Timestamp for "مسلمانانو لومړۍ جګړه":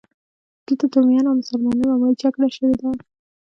1.41-2.47